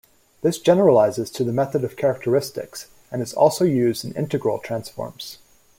[0.41, 5.37] This generalizes to the method of characteristics, and is also used in integral transforms.